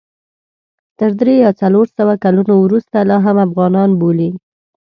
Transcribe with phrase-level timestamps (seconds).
[0.99, 4.29] تر درې یا څلور سوه کلونو وروسته لا هم افغانان بولي.